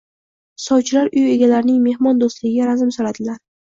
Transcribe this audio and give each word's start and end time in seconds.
sovchilar 0.67 1.11
uy 1.21 1.25
egalarining 1.33 1.77
mehmon 1.89 2.23
do’stligiga 2.25 2.71
razm 2.71 2.95
soladilar. 2.97 3.39